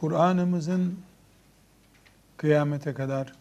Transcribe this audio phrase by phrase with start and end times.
[0.00, 0.98] Kur'an'ımızın
[2.36, 3.32] kıyamete kadar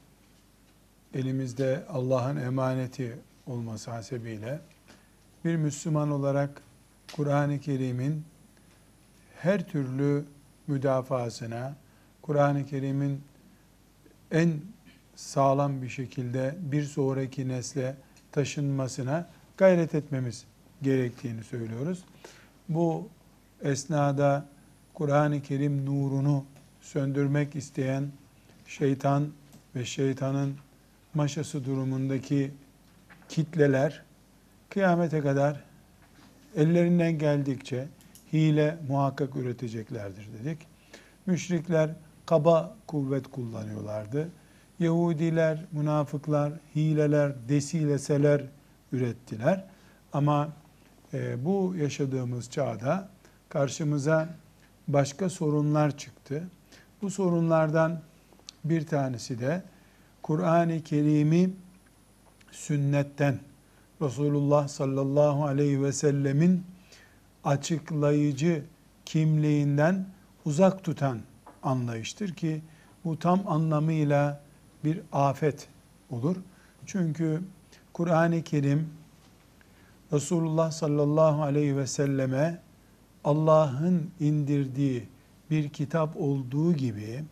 [1.14, 4.60] elimizde Allah'ın emaneti olması hasebiyle
[5.46, 6.62] bir Müslüman olarak
[7.16, 8.26] Kur'an-ı Kerim'in
[9.42, 10.26] her türlü
[10.68, 11.76] müdafasına,
[12.22, 13.22] Kur'an-ı Kerim'in
[14.32, 14.54] en
[15.16, 17.96] sağlam bir şekilde bir sonraki nesle
[18.32, 20.46] taşınmasına gayret etmemiz
[20.82, 22.04] gerektiğini söylüyoruz.
[22.70, 23.08] Bu
[23.62, 24.46] esnada
[25.00, 26.46] Kur'an-ı Kerim nurunu
[26.82, 28.08] söndürmek isteyen
[28.68, 29.28] şeytan
[29.76, 30.56] ve şeytanın
[31.14, 32.52] maşası durumundaki
[33.30, 34.04] kitleler
[34.70, 35.64] kıyamete kadar
[36.56, 37.88] ellerinden geldikçe
[38.34, 40.58] hile muhakkak üreteceklerdir dedik.
[41.26, 41.90] Müşrikler
[42.26, 44.30] kaba kuvvet kullanıyorlardı.
[44.80, 48.42] Yahudiler, münafıklar, hileler, desileseler
[48.92, 49.66] ürettiler.
[50.14, 50.50] Ama
[51.14, 53.10] e, bu yaşadığımız çağda
[53.50, 54.30] karşımıza
[54.94, 56.50] başka sorunlar çıktı.
[57.02, 58.02] Bu sorunlardan
[58.64, 59.64] bir tanesi de
[60.24, 61.50] Kur'an-ı Kerim'i
[62.52, 63.40] sünnetten
[64.02, 66.64] Resulullah sallallahu aleyhi ve sellemin
[67.44, 68.64] açıklayıcı
[69.06, 70.06] kimliğinden
[70.46, 71.20] uzak tutan
[71.64, 72.62] anlayıştır ki
[73.06, 74.42] bu tam anlamıyla
[74.84, 75.68] bir afet
[76.10, 76.36] olur.
[76.86, 77.42] Çünkü
[77.94, 78.90] Kur'an-ı Kerim
[80.14, 82.62] Resulullah sallallahu aleyhi ve selleme
[83.30, 85.08] Allah'ın indirdiği
[85.52, 87.24] bir kitap olduğu gibi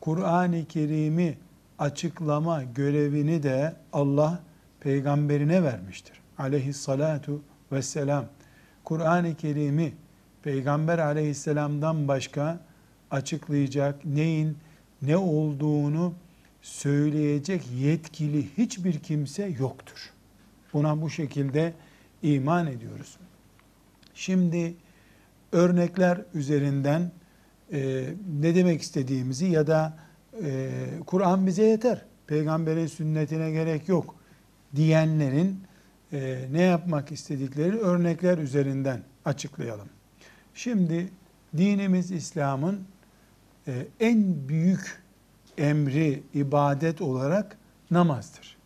[0.00, 1.38] Kur'an-ı Kerim'i
[1.78, 4.42] açıklama görevini de Allah
[4.80, 6.20] peygamberine vermiştir.
[6.38, 7.42] Aleyhissalatu
[7.72, 8.24] vesselam.
[8.84, 9.92] Kur'an-ı Kerim'i
[10.42, 12.60] peygamber aleyhisselamdan başka
[13.10, 14.56] açıklayacak, neyin
[15.02, 16.14] ne olduğunu
[16.62, 20.12] söyleyecek yetkili hiçbir kimse yoktur.
[20.72, 21.72] Buna bu şekilde
[22.22, 23.16] iman ediyoruz.
[24.14, 24.74] Şimdi
[25.52, 27.10] örnekler üzerinden
[27.72, 28.04] e,
[28.40, 29.98] ne demek istediğimizi ya da
[30.44, 30.70] e,
[31.06, 34.14] Kur'an bize yeter, peygamberin sünnetine gerek yok
[34.76, 35.60] diyenlerin
[36.12, 39.88] e, ne yapmak istedikleri örnekler üzerinden açıklayalım.
[40.54, 41.08] Şimdi
[41.56, 42.80] dinimiz İslam'ın
[43.68, 45.02] e, en büyük
[45.58, 47.58] emri ibadet olarak
[47.90, 48.56] namazdır.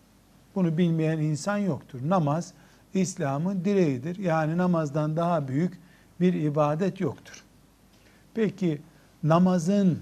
[0.55, 2.01] Bunu bilmeyen insan yoktur.
[2.05, 2.53] Namaz
[2.95, 4.19] İslam'ın direğidir.
[4.19, 5.82] Yani namazdan daha büyük
[6.23, 7.45] bir ibadet yoktur.
[8.35, 8.81] Peki
[9.23, 9.99] namazın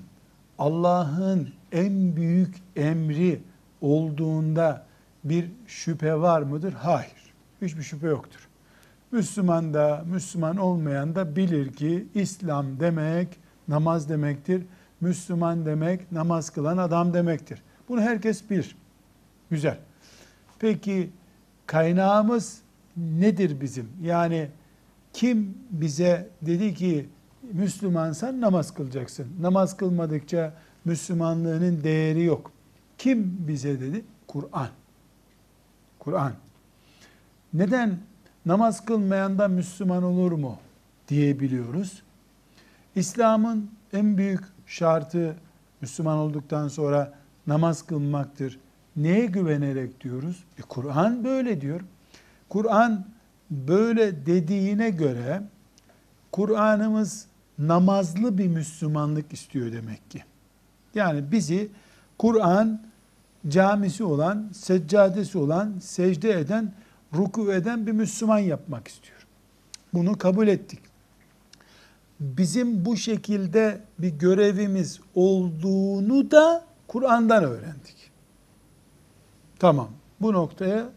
[0.58, 3.40] Allah'ın en büyük emri
[3.80, 4.86] olduğunda
[5.24, 6.72] bir şüphe var mıdır?
[6.72, 7.34] Hayır.
[7.62, 8.48] Hiçbir şüphe yoktur.
[9.12, 13.28] Müslüman da Müslüman olmayan da bilir ki İslam demek
[13.68, 14.62] namaz demektir.
[15.00, 17.62] Müslüman demek namaz kılan adam demektir.
[17.88, 18.76] Bunu herkes bilir.
[19.50, 19.78] Güzel.
[20.58, 21.10] Peki
[21.66, 22.58] kaynağımız
[22.96, 23.88] nedir bizim?
[24.02, 24.48] Yani
[25.12, 27.08] kim bize dedi ki
[27.52, 29.26] Müslümansan namaz kılacaksın.
[29.40, 30.54] Namaz kılmadıkça
[30.84, 32.52] Müslümanlığının değeri yok.
[32.98, 34.04] Kim bize dedi?
[34.26, 34.68] Kur'an.
[35.98, 36.32] Kur'an.
[37.52, 37.98] Neden
[38.46, 40.58] namaz kılmayan da Müslüman olur mu
[41.08, 42.02] diyebiliyoruz.
[42.96, 45.36] İslam'ın en büyük şartı
[45.80, 47.14] Müslüman olduktan sonra
[47.46, 48.60] namaz kılmaktır.
[48.96, 50.44] Neye güvenerek diyoruz?
[50.58, 51.80] E, Kur'an böyle diyor.
[52.48, 53.06] Kur'an
[53.50, 55.42] böyle dediğine göre
[56.32, 57.26] Kur'an'ımız
[57.58, 60.24] namazlı bir Müslümanlık istiyor demek ki.
[60.94, 61.68] Yani bizi
[62.18, 62.80] Kur'an
[63.48, 66.72] camisi olan, seccadesi olan, secde eden,
[67.14, 69.26] ruku eden bir Müslüman yapmak istiyor.
[69.94, 70.80] Bunu kabul ettik.
[72.20, 78.10] Bizim bu şekilde bir görevimiz olduğunu da Kur'an'dan öğrendik.
[79.58, 79.88] Tamam.
[80.20, 80.88] Bu noktaya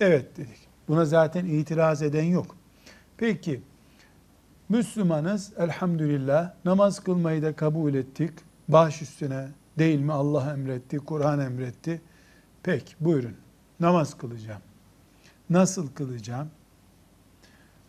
[0.00, 0.71] evet dedik.
[0.88, 2.56] Buna zaten itiraz eden yok.
[3.16, 3.62] Peki
[4.68, 8.30] Müslümanız elhamdülillah namaz kılmayı da kabul ettik.
[8.68, 9.48] Baş üstüne
[9.78, 12.00] değil mi Allah emretti, Kur'an emretti.
[12.62, 13.36] Peki buyurun
[13.80, 14.62] namaz kılacağım.
[15.50, 16.50] Nasıl kılacağım?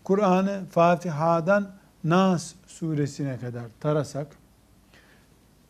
[0.03, 1.71] Kur'an'ı Fatiha'dan
[2.03, 4.27] Nas suresine kadar tarasak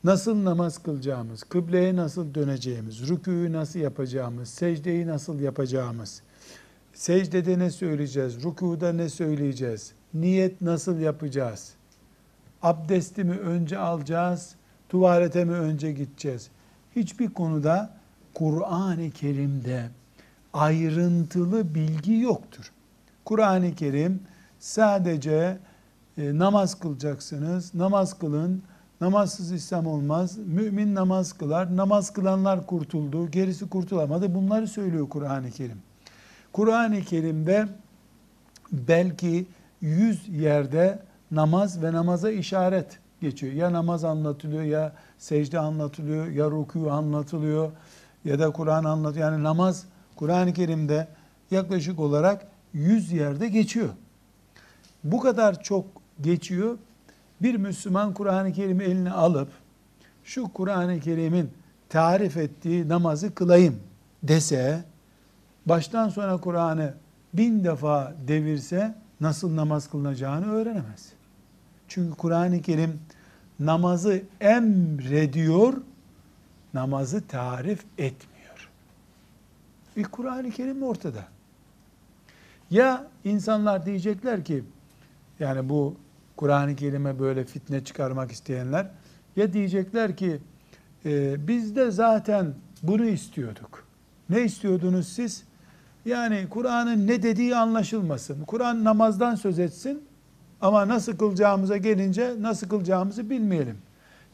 [0.04, 6.22] nasıl namaz kılacağımız, kıbleye nasıl döneceğimiz, rükûyu nasıl yapacağımız, secdeyi nasıl yapacağımız,
[6.94, 11.74] secdede ne söyleyeceğiz, rükuda ne söyleyeceğiz, niyet nasıl yapacağız,
[12.62, 14.56] abdesti mi önce alacağız,
[14.90, 16.50] tuvalete mi önce gideceğiz?
[16.96, 17.94] Hiçbir konuda
[18.34, 19.90] Kur'an-ı Kerim'de
[20.54, 22.72] ayrıntılı bilgi yoktur.
[23.26, 24.20] Kur'an-ı Kerim
[24.60, 25.58] sadece
[26.18, 28.64] e, namaz kılacaksınız, namaz kılın,
[29.02, 34.36] namazsız İslam olmaz, mümin namaz kılar, namaz kılanlar kurtuldu, gerisi kurtulamadı.
[34.36, 35.78] Bunları söylüyor Kur'an-ı Kerim.
[36.54, 37.68] Kur'an-ı Kerim'de
[38.72, 39.46] belki
[39.82, 41.00] yüz yerde
[41.32, 43.54] namaz ve namaza işaret geçiyor.
[43.54, 47.72] Ya namaz anlatılıyor ya secde anlatılıyor ya ruku anlatılıyor
[48.26, 49.32] ya da Kur'an anlatıyor.
[49.32, 49.86] Yani namaz
[50.16, 51.08] Kur'an-ı Kerim'de
[51.52, 53.90] yaklaşık olarak yüz yerde geçiyor.
[55.04, 55.86] Bu kadar çok
[56.22, 56.78] geçiyor.
[57.42, 59.48] Bir Müslüman Kur'an-ı Kerim'i eline alıp
[60.24, 61.52] şu Kur'an-ı Kerim'in
[61.90, 63.80] tarif ettiği namazı kılayım
[64.24, 64.84] dese,
[65.66, 66.94] baştan sona Kur'an'ı
[67.34, 71.14] bin defa devirse nasıl namaz kılınacağını öğrenemez.
[71.88, 73.00] Çünkü Kur'an-ı Kerim
[73.60, 75.74] namazı emrediyor,
[76.74, 78.70] namazı tarif etmiyor.
[79.98, 81.24] Bir Kur'an-ı Kerim ortada.
[82.72, 84.64] Ya insanlar diyecekler ki,
[85.40, 85.96] yani bu
[86.38, 88.88] Kur'an-ı Kerim'e böyle fitne çıkarmak isteyenler,
[89.36, 90.40] ya diyecekler ki,
[91.06, 93.88] e, biz de zaten bunu istiyorduk.
[94.30, 95.44] Ne istiyordunuz siz?
[96.06, 98.44] Yani Kur'an'ın ne dediği anlaşılmasın.
[98.44, 100.04] Kur'an namazdan söz etsin
[100.62, 103.78] ama nasıl kılacağımıza gelince nasıl kılacağımızı bilmeyelim.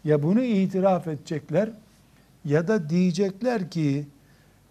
[0.03, 1.69] Ya bunu itiraf edecekler
[2.45, 4.07] ya da diyecekler ki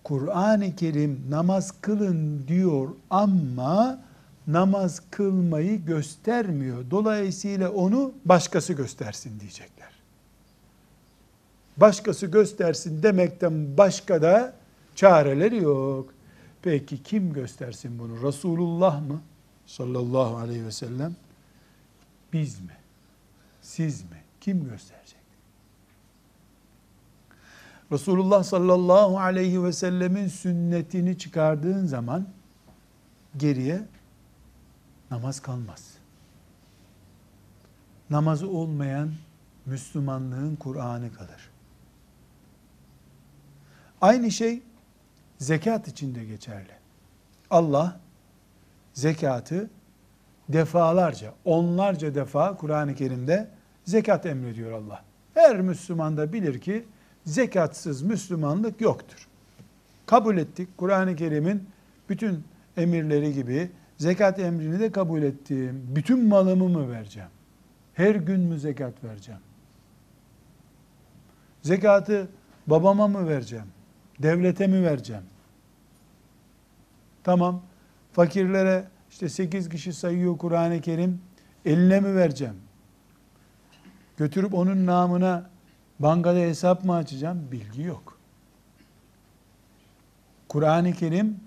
[0.05, 3.99] Kur'an-ı Kerim namaz kılın diyor ama
[4.47, 6.85] namaz kılmayı göstermiyor.
[6.91, 9.89] Dolayısıyla onu başkası göstersin diyecekler.
[11.77, 14.53] Başkası göstersin demekten başka da
[14.95, 16.18] çareleri yok.
[16.69, 18.23] Peki kim göstersin bunu?
[18.23, 19.21] Resulullah mı?
[19.67, 21.17] Sallallahu aleyhi ve sellem.
[22.33, 22.77] Biz mi?
[23.63, 24.23] Siz mi?
[24.41, 25.21] Kim gösterecek?
[27.93, 32.29] Resulullah sallallahu aleyhi ve sellemin sünnetini çıkardığın zaman
[33.37, 33.87] geriye
[35.11, 35.95] namaz kalmaz.
[38.11, 39.13] Namazı olmayan
[39.67, 41.51] Müslümanlığın Kur'an'ı kalır.
[44.01, 44.63] Aynı şey
[45.39, 46.73] zekat için de geçerli.
[47.51, 48.01] Allah
[48.93, 49.71] zekatı
[50.49, 53.49] defalarca, onlarca defa Kur'an-ı Kerim'de
[53.85, 55.05] zekat emrediyor Allah.
[55.35, 56.85] Her Müslüman da bilir ki
[57.25, 59.29] zekatsız Müslümanlık yoktur.
[60.07, 60.69] Kabul ettik.
[60.77, 61.69] Kur'an-ı Kerim'in
[62.09, 62.45] bütün
[62.77, 65.87] emirleri gibi zekat emrini de kabul ettim.
[65.95, 67.29] Bütün malımı mı vereceğim?
[67.95, 69.41] Her gün mü zekat vereceğim?
[71.63, 72.29] Zekatı
[72.67, 73.67] babama mı vereceğim?
[74.19, 75.23] Devlete mi vereceğim?
[77.25, 77.63] Tamam.
[78.13, 81.21] Fakirlere işte 8 kişi sayıyor Kur'an-ı Kerim.
[81.65, 82.57] Eline mi vereceğim?
[84.17, 85.51] Götürüp onun namına
[85.99, 87.49] bankada hesap mı açacağım?
[87.53, 88.19] Bilgi yok.
[90.49, 91.41] Kur'an-ı Kerim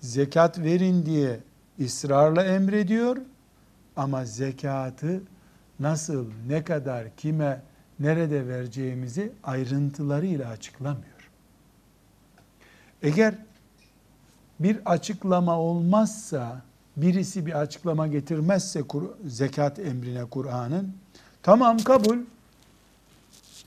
[0.00, 1.40] zekat verin diye
[1.80, 3.16] ısrarla emrediyor
[3.96, 5.22] ama zekatı
[5.80, 7.62] nasıl, ne kadar, kime,
[8.00, 11.15] nerede vereceğimizi ayrıntılarıyla açıklamıyor.
[13.06, 13.34] Eğer
[14.60, 16.62] bir açıklama olmazsa,
[16.96, 18.82] birisi bir açıklama getirmezse
[19.26, 20.94] zekat emrine Kur'an'ın,
[21.42, 22.18] tamam kabul,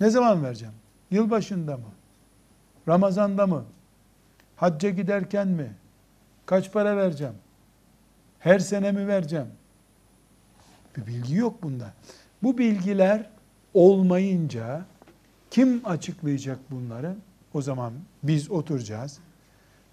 [0.01, 0.74] ne zaman vereceğim?
[1.12, 1.91] Yılbaşında mı?
[2.88, 3.65] Ramazanda mı?
[4.55, 5.72] Hacca giderken mi?
[6.46, 7.36] Kaç para vereceğim?
[8.39, 9.48] Her sene mi vereceğim?
[10.98, 11.93] Bir bilgi yok bunda.
[12.43, 13.29] Bu bilgiler
[13.74, 14.86] olmayınca
[15.51, 17.15] kim açıklayacak bunları?
[17.53, 17.93] O zaman
[18.24, 19.19] biz oturacağız.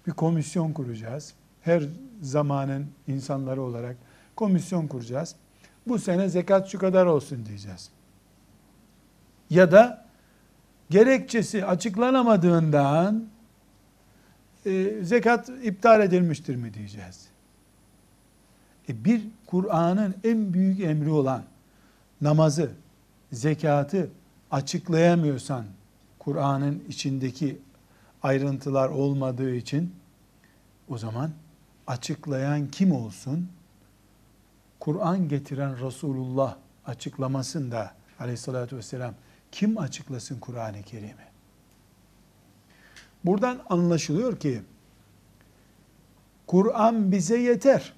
[0.07, 1.33] Bir komisyon kuracağız.
[1.61, 1.83] Her
[2.21, 3.95] zamanın insanları olarak
[4.35, 5.35] komisyon kuracağız.
[5.87, 7.89] Bu sene zekat şu kadar olsun diyeceğiz.
[9.49, 10.05] Ya da
[10.89, 13.25] gerekçesi açıklanamadığından
[14.65, 17.27] e, zekat iptal edilmiştir mi diyeceğiz.
[18.89, 21.43] E bir Kur'an'ın en büyük emri olan
[22.21, 22.71] namazı,
[23.31, 24.09] zekatı
[24.51, 25.65] açıklayamıyorsan
[26.19, 27.57] Kur'an'ın içindeki
[28.23, 29.95] ayrıntılar olmadığı için
[30.89, 31.31] o zaman
[31.87, 33.49] açıklayan kim olsun?
[34.79, 36.55] Kur'an getiren Resulullah
[36.85, 39.13] açıklamasında aleyhissalatü vesselam
[39.51, 41.27] kim açıklasın Kur'an-ı Kerim'i?
[43.25, 44.61] Buradan anlaşılıyor ki
[46.47, 47.93] Kur'an bize yeter.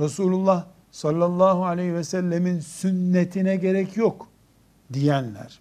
[0.00, 4.28] Resulullah sallallahu aleyhi ve sellemin sünnetine gerek yok
[4.92, 5.60] diyenler.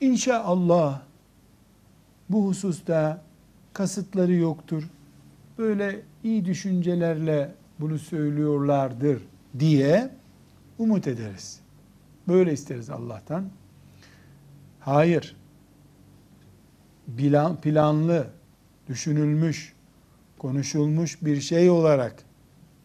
[0.00, 1.00] İnşallah
[2.28, 3.22] bu hususta
[3.72, 4.90] kasıtları yoktur.
[5.58, 9.22] Böyle iyi düşüncelerle bunu söylüyorlardır
[9.58, 10.10] diye
[10.78, 11.60] umut ederiz.
[12.28, 13.44] Böyle isteriz Allah'tan.
[14.80, 15.36] Hayır.
[17.16, 18.26] Plan, planlı,
[18.88, 19.74] düşünülmüş,
[20.38, 22.24] konuşulmuş bir şey olarak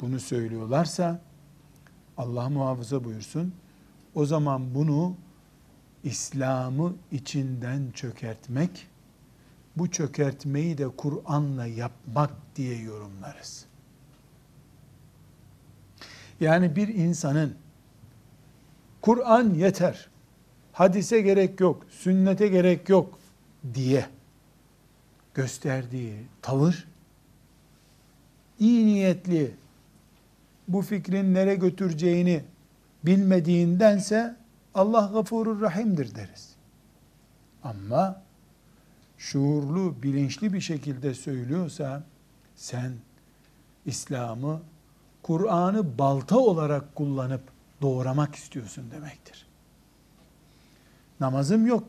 [0.01, 1.21] bunu söylüyorlarsa
[2.17, 3.53] Allah muhafaza buyursun.
[4.15, 5.15] O zaman bunu
[6.03, 8.87] İslam'ı içinden çökertmek,
[9.75, 13.65] bu çökertmeyi de Kur'an'la yapmak diye yorumlarız.
[16.39, 17.55] Yani bir insanın
[19.01, 20.09] Kur'an yeter,
[20.71, 23.19] hadise gerek yok, sünnete gerek yok
[23.73, 24.05] diye
[25.33, 26.87] gösterdiği tavır
[28.59, 29.51] iyi niyetli
[30.67, 32.43] bu fikrin nereye götüreceğini
[33.03, 34.35] bilmediğindense
[34.75, 36.55] Allah gafurur rahimdir deriz.
[37.63, 38.21] Ama
[39.17, 42.03] şuurlu, bilinçli bir şekilde söylüyorsa
[42.55, 42.91] sen
[43.85, 44.61] İslam'ı
[45.23, 47.41] Kur'an'ı balta olarak kullanıp
[47.81, 49.47] doğramak istiyorsun demektir.
[51.19, 51.83] Namazım yok,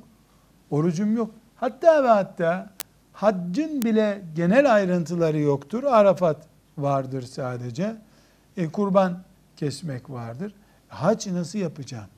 [0.71, 1.31] orucum yok.
[1.57, 2.71] Hatta ve hatta
[3.13, 5.85] haccın bile genel ayrıntıları yoktur.
[5.85, 6.47] Arafat
[6.79, 7.97] vardır sadece.
[8.57, 9.23] E, kurban
[9.57, 10.55] kesmek vardır.
[10.89, 12.09] Hac nasıl yapacağım?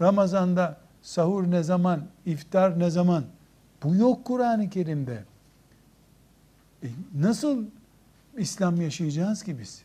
[0.00, 3.24] Ramazanda sahur ne zaman, iftar ne zaman?
[3.82, 5.24] Bu yok Kur'an-ı Kerim'de.
[6.82, 7.64] E, nasıl
[8.36, 9.82] İslam yaşayacağız ki biz?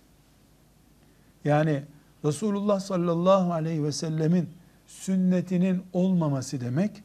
[1.45, 1.83] Yani
[2.25, 4.49] Resulullah sallallahu aleyhi ve sellemin
[4.87, 7.03] sünnetinin olmaması demek,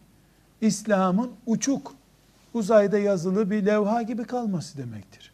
[0.61, 1.95] İslam'ın uçuk,
[2.55, 5.33] uzayda yazılı bir levha gibi kalması demektir.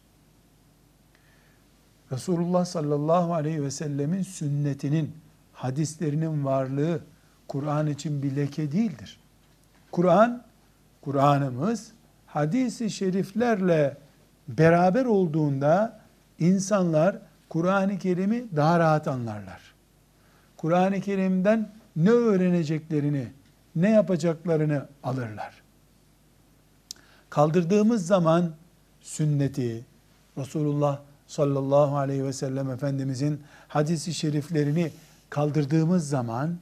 [2.11, 5.11] Resulullah sallallahu aleyhi ve sellemin sünnetinin,
[5.53, 7.01] hadislerinin varlığı
[7.47, 9.19] Kur'an için bir leke değildir.
[9.91, 10.43] Kur'an,
[11.01, 11.91] Kur'an'ımız
[12.25, 13.97] hadisi şeriflerle
[14.47, 15.99] beraber olduğunda
[16.39, 17.17] insanlar
[17.49, 19.61] Kur'an-ı Kerim'i daha rahat anlarlar.
[20.57, 23.27] Kur'an-ı Kerim'den ne öğreneceklerini,
[23.75, 25.53] ne yapacaklarını alırlar.
[27.29, 28.51] Kaldırdığımız zaman
[29.01, 29.85] sünneti,
[30.37, 34.91] Resulullah sallallahu aleyhi ve sellem Efendimizin hadisi şeriflerini
[35.29, 36.57] kaldırdığımız zaman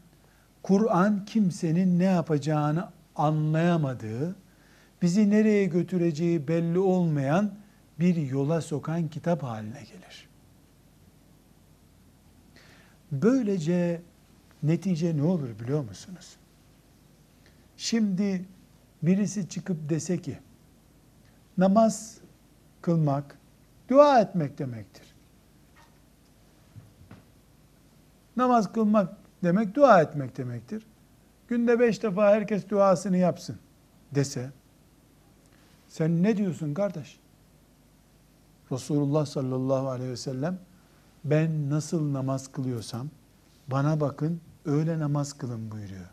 [0.66, 4.36] Kur'an kimsenin ne yapacağını anlayamadığı,
[5.02, 7.54] bizi nereye götüreceği belli olmayan
[8.00, 10.30] bir yola sokan kitap haline gelir.
[13.12, 14.02] Böylece
[14.64, 16.36] netice ne olur biliyor musunuz?
[17.78, 18.46] Şimdi
[19.04, 20.38] birisi çıkıp dese ki
[21.58, 22.18] namaz
[22.82, 23.38] kılmak
[23.90, 25.16] dua etmek demektir.
[28.38, 30.88] Namaz kılmak demek dua etmek demektir.
[31.48, 33.56] Günde beş defa herkes duasını yapsın
[34.12, 34.52] dese
[35.88, 37.20] sen ne diyorsun kardeş?
[38.72, 40.60] Resulullah sallallahu aleyhi ve sellem
[41.24, 43.10] ben nasıl namaz kılıyorsam
[43.68, 46.10] bana bakın öyle namaz kılın buyuruyor.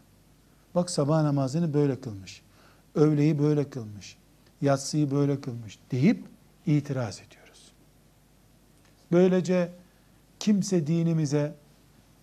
[0.75, 2.43] Bak sabah namazını böyle kılmış.
[2.95, 4.17] Öğleyi böyle kılmış.
[4.61, 6.25] Yatsıyı böyle kılmış deyip
[6.67, 7.73] itiraz ediyoruz.
[9.12, 9.73] Böylece
[10.38, 11.55] kimse dinimize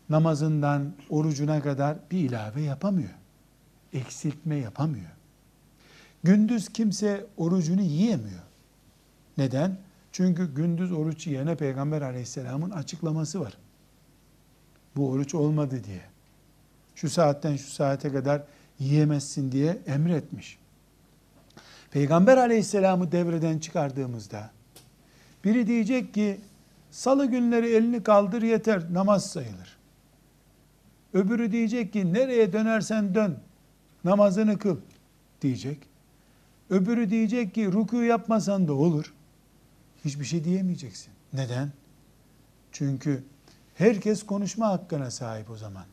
[0.09, 3.09] namazından orucuna kadar bir ilave yapamıyor.
[3.93, 5.09] Eksiltme yapamıyor.
[6.23, 8.41] Gündüz kimse orucunu yiyemiyor.
[9.37, 9.77] Neden?
[10.11, 13.57] Çünkü gündüz oruç yiyene Peygamber aleyhisselamın açıklaması var.
[14.95, 16.01] Bu oruç olmadı diye.
[16.95, 18.43] Şu saatten şu saate kadar
[18.79, 20.59] yiyemezsin diye emretmiş.
[21.91, 24.51] Peygamber aleyhisselamı devreden çıkardığımızda
[25.43, 26.41] biri diyecek ki
[26.91, 29.78] salı günleri elini kaldır yeter namaz sayılır.
[31.13, 33.37] Öbürü diyecek ki nereye dönersen dön
[34.03, 34.77] namazını kıl
[35.41, 35.77] diyecek.
[36.69, 39.13] Öbürü diyecek ki ruku yapmasan da olur.
[40.05, 41.13] Hiçbir şey diyemeyeceksin.
[41.33, 41.71] Neden?
[42.71, 43.23] Çünkü
[43.75, 45.85] herkes konuşma hakkına sahip o zaman.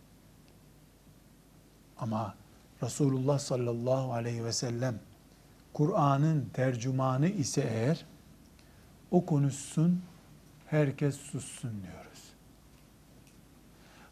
[1.98, 2.34] Ama
[2.82, 4.98] Resulullah sallallahu aleyhi ve sellem
[5.72, 8.06] Kur'an'ın tercümanı ise eğer
[9.10, 10.02] o konuşsun,
[10.66, 12.25] herkes sussun diyoruz.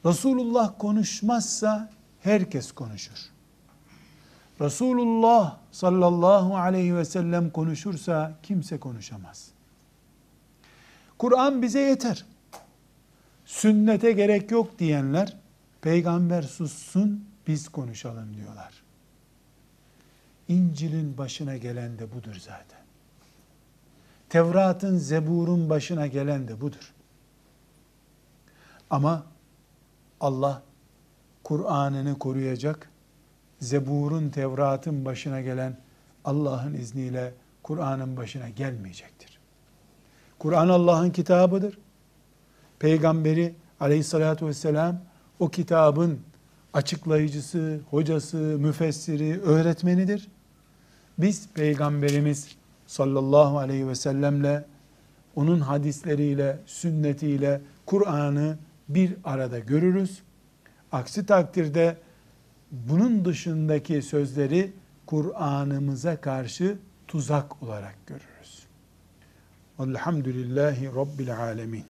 [0.06, 3.18] Resulullah konuşmazsa herkes konuşur.
[4.60, 9.50] Resulullah sallallahu aleyhi ve sellem konuşursa kimse konuşamaz.
[11.18, 12.26] Kur'an bize yeter.
[13.44, 15.36] Sünnete gerek yok diyenler
[15.80, 18.82] peygamber sussun biz konuşalım diyorlar.
[20.48, 22.80] İncil'in başına gelen de budur zaten.
[24.28, 26.92] Tevrat'ın, Zebur'un başına gelen de budur.
[28.90, 29.26] Ama
[30.20, 30.62] Allah
[31.44, 32.90] Kur'an'ını koruyacak.
[33.60, 35.76] Zebur'un, Tevrat'ın başına gelen
[36.24, 39.38] Allah'ın izniyle Kur'an'ın başına gelmeyecektir.
[40.38, 41.78] Kur'an Allah'ın kitabıdır.
[42.78, 45.00] Peygamberi aleyhissalatü vesselam
[45.38, 46.20] o kitabın
[46.72, 50.28] açıklayıcısı, hocası, müfessiri, öğretmenidir.
[51.18, 52.56] Biz Peygamberimiz
[52.86, 54.64] sallallahu aleyhi ve sellemle,
[55.36, 60.22] onun hadisleriyle, sünnetiyle Kur'an'ı bir arada görürüz.
[60.92, 61.98] Aksi takdirde
[62.70, 64.72] bunun dışındaki sözleri
[65.06, 68.66] Kur'an'ımıza karşı tuzak olarak görürüz.
[69.78, 71.93] Elhamdülillahi Rabbil Alemin.